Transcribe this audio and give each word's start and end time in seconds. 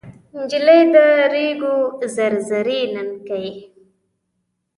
نجلۍ 0.35 0.81
د 0.93 0.95
ریګو 1.33 1.75
زر 2.15 2.33
زري 2.49 2.81
ننکۍ 2.93 3.47